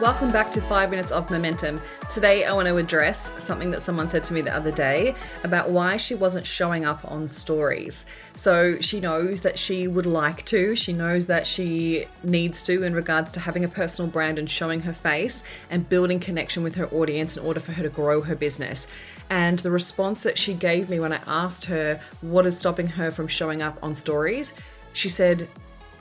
[0.00, 1.80] Welcome back to 5 Minutes of Momentum.
[2.10, 5.70] Today, I want to address something that someone said to me the other day about
[5.70, 8.04] why she wasn't showing up on stories.
[8.34, 12.92] So, she knows that she would like to, she knows that she needs to in
[12.92, 16.88] regards to having a personal brand and showing her face and building connection with her
[16.88, 18.86] audience in order for her to grow her business.
[19.30, 23.10] And the response that she gave me when I asked her what is stopping her
[23.10, 24.52] from showing up on stories,
[24.92, 25.48] she said,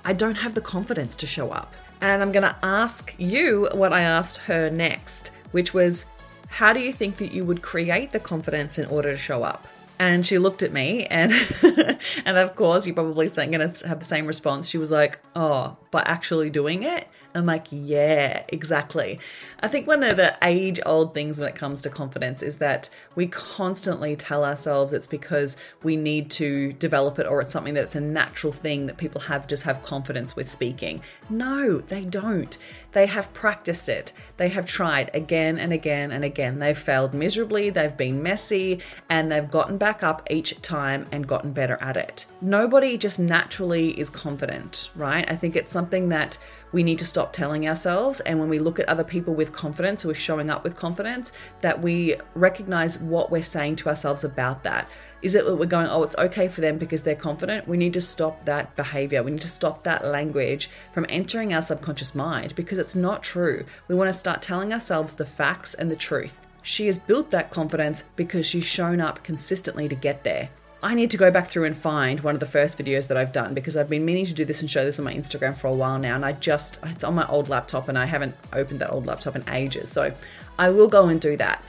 [0.04, 1.74] I don't have the confidence to show up.
[2.02, 6.06] And I'm going to ask you what I asked her next, which was,
[6.48, 9.68] How do you think that you would create the confidence in order to show up?
[9.98, 11.32] And she looked at me, and
[12.26, 14.68] and of course, you're probably going to have the same response.
[14.68, 19.20] She was like, "Oh, by actually doing it." I'm like, yeah, exactly.
[19.60, 22.90] I think one of the age old things when it comes to confidence is that
[23.16, 27.96] we constantly tell ourselves it's because we need to develop it or it's something that's
[27.96, 31.02] a natural thing that people have just have confidence with speaking.
[31.30, 32.58] No, they don't.
[32.96, 34.14] They have practiced it.
[34.38, 36.60] They have tried again and again and again.
[36.60, 38.80] They've failed miserably, they've been messy,
[39.10, 42.26] and they've gotten back up each time and gotten better at it.
[42.40, 45.30] Nobody just naturally is confident, right?
[45.30, 46.38] I think it's something that
[46.72, 48.22] we need to stop telling ourselves.
[48.22, 51.32] And when we look at other people with confidence who are showing up with confidence,
[51.62, 54.90] that we recognize what we're saying to ourselves about that.
[55.22, 57.68] Is it that we're going, oh, it's okay for them because they're confident?
[57.68, 59.24] We need to stop that behavior.
[59.24, 63.66] We need to stop that language from entering our subconscious mind because it's not true.
[63.88, 66.40] We want to start telling ourselves the facts and the truth.
[66.62, 70.50] She has built that confidence because she's shown up consistently to get there.
[70.84, 73.32] I need to go back through and find one of the first videos that I've
[73.32, 75.66] done because I've been meaning to do this and show this on my Instagram for
[75.66, 76.14] a while now.
[76.14, 79.36] And I just, it's on my old laptop and I haven't opened that old laptop
[79.36, 79.90] in ages.
[79.90, 80.14] So
[80.60, 81.64] I will go and do that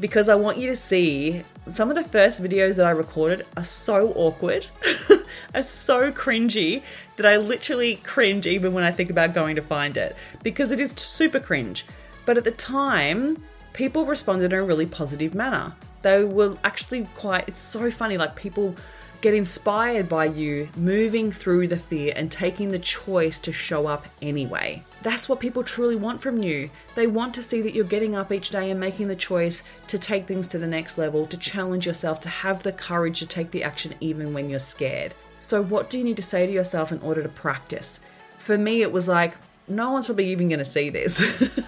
[0.00, 3.62] because I want you to see some of the first videos that I recorded are
[3.62, 4.66] so awkward,
[5.54, 6.82] are so cringy
[7.16, 10.80] that I literally cringe even when I think about going to find it because it
[10.80, 11.86] is super cringe.
[12.24, 13.42] But at the time,
[13.72, 15.74] people responded in a really positive manner
[16.06, 18.16] they were actually quite, it's so funny.
[18.16, 18.76] Like people
[19.22, 24.06] get inspired by you moving through the fear and taking the choice to show up
[24.22, 24.84] anyway.
[25.02, 26.70] That's what people truly want from you.
[26.94, 29.98] They want to see that you're getting up each day and making the choice to
[29.98, 33.50] take things to the next level, to challenge yourself, to have the courage to take
[33.50, 35.12] the action even when you're scared.
[35.46, 38.00] So, what do you need to say to yourself in order to practice?
[38.38, 39.36] For me, it was like,
[39.68, 41.20] no one's probably even going to see this.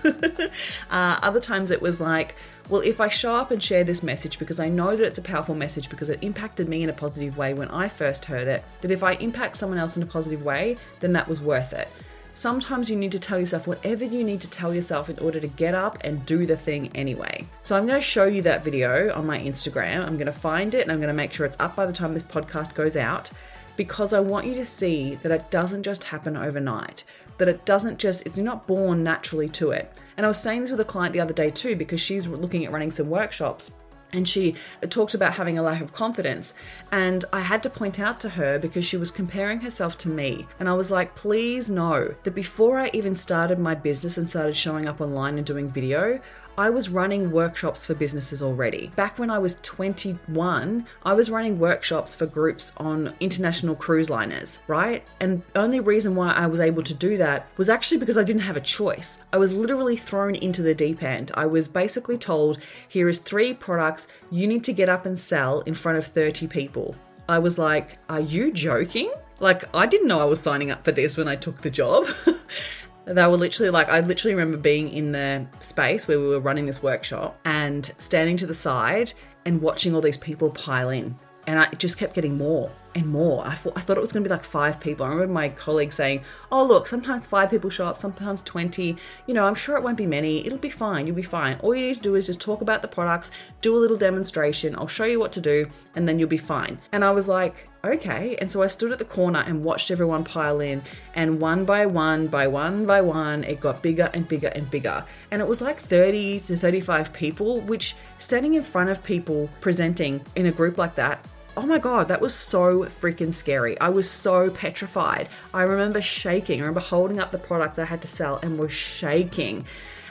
[0.91, 2.35] uh, other times it was like,
[2.69, 5.23] well, if I show up and share this message because I know that it's a
[5.23, 8.65] powerful message because it impacted me in a positive way when I first heard it,
[8.81, 11.87] that if I impact someone else in a positive way, then that was worth it.
[12.35, 15.49] Sometimes you need to tell yourself whatever you need to tell yourself in order to
[15.49, 17.45] get up and do the thing anyway.
[17.63, 20.05] So I'm going to show you that video on my Instagram.
[20.05, 21.93] I'm going to find it and I'm going to make sure it's up by the
[21.93, 23.31] time this podcast goes out
[23.79, 27.05] because I want you to see that it doesn't just happen overnight
[27.39, 29.91] that it doesn't just, it's not born naturally to it.
[30.17, 32.65] And I was saying this with a client the other day too, because she's looking
[32.65, 33.73] at running some workshops
[34.13, 34.57] and she
[34.89, 36.55] talked about having a lack of confidence.
[36.91, 40.47] And I had to point out to her because she was comparing herself to me.
[40.59, 44.57] And I was like, please know that before I even started my business and started
[44.57, 46.19] showing up online and doing video,
[46.59, 48.91] I was running workshops for businesses already.
[48.97, 54.59] Back when I was 21, I was running workshops for groups on international cruise liners,
[54.67, 55.05] right?
[55.21, 58.43] And only reason why I was able to do that was actually because I didn't
[58.43, 59.21] have a choice.
[59.33, 61.31] I was literally thrown into the deep end.
[61.35, 62.59] I was basically told,
[62.89, 66.49] here is three products you need to get up and sell in front of 30
[66.49, 66.97] people.
[67.29, 69.13] I was like, are you joking?
[69.39, 72.09] Like, I didn't know I was signing up for this when I took the job.
[73.09, 76.67] They were literally like, I literally remember being in the space where we were running
[76.67, 79.15] this workshop and standing to the side
[79.47, 81.17] and watching all these people pile in.
[81.47, 83.47] And I just kept getting more and more.
[83.47, 85.07] I thought I thought it was going to be like five people.
[85.07, 88.97] I remember my colleague saying, "Oh, look, sometimes five people show up, sometimes 20.
[89.27, 90.45] You know, I'm sure it won't be many.
[90.45, 91.07] It'll be fine.
[91.07, 91.59] You'll be fine.
[91.61, 93.31] All you need to do is just talk about the products,
[93.61, 94.75] do a little demonstration.
[94.77, 97.69] I'll show you what to do, and then you'll be fine." And I was like,
[97.85, 100.83] "Okay." And so I stood at the corner and watched everyone pile in,
[101.15, 105.05] and one by one, by one by one, it got bigger and bigger and bigger.
[105.31, 110.21] And it was like 30 to 35 people, which standing in front of people presenting
[110.35, 111.25] in a group like that
[111.59, 113.79] oh my god, that was so freaking scary.
[113.81, 115.29] I was so petrified.
[115.53, 116.61] I remember shaking.
[116.61, 119.65] I remember holding up the product I had to sell and was shaking.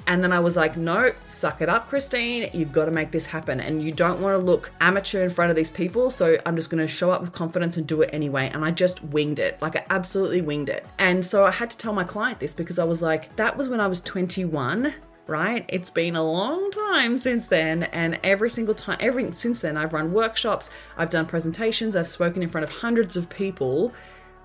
[0.07, 2.49] And then I was like, no, suck it up, Christine.
[2.53, 3.61] You've got to make this happen.
[3.61, 6.09] And you don't want to look amateur in front of these people.
[6.11, 8.51] So I'm just going to show up with confidence and do it anyway.
[8.53, 9.61] And I just winged it.
[9.61, 10.85] Like I absolutely winged it.
[10.97, 13.69] And so I had to tell my client this because I was like, that was
[13.69, 14.94] when I was 21
[15.27, 15.65] right?
[15.68, 19.94] It's been a long time since then, and every single time, every since then, I've
[19.94, 23.94] run workshops, I've done presentations, I've spoken in front of hundreds of people.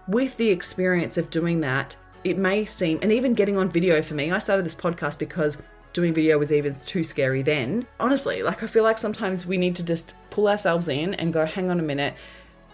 [0.09, 4.15] With the experience of doing that, it may seem, and even getting on video for
[4.15, 5.57] me, I started this podcast because
[5.93, 7.87] doing video was even too scary then.
[8.01, 11.45] Honestly, like I feel like sometimes we need to just pull ourselves in and go,
[11.45, 12.15] hang on a minute.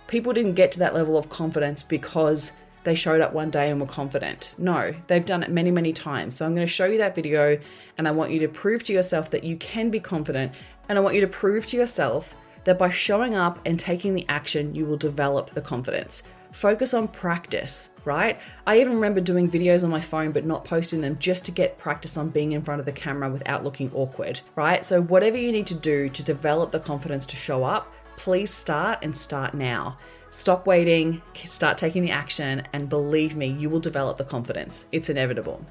[0.07, 2.53] People didn't get to that level of confidence because
[2.85, 4.55] they showed up one day and were confident.
[4.59, 6.35] No, they've done it many, many times.
[6.35, 7.59] So I'm going to show you that video
[7.99, 10.53] and I want you to prove to yourself that you can be confident.
[10.89, 12.35] And I want you to prove to yourself
[12.65, 16.23] that by showing up and taking the action, you will develop the confidence.
[16.53, 18.39] Focus on practice, right?
[18.67, 21.79] I even remember doing videos on my phone but not posting them just to get
[21.79, 24.85] practice on being in front of the camera without looking awkward, right?
[24.85, 28.99] So, whatever you need to do to develop the confidence to show up, please start
[29.03, 29.99] and start now.
[30.31, 34.85] Stop waiting, start taking the action, and believe me, you will develop the confidence.
[34.93, 35.65] It's inevitable.